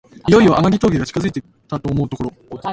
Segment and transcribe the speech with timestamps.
[0.27, 2.33] いよいよ天城峠が近づいたと思うころ